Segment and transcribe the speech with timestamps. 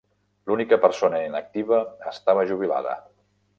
[0.51, 1.83] L'única persona inactiva
[2.15, 2.99] estava jubilada.